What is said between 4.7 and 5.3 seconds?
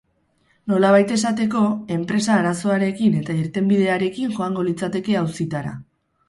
litzateke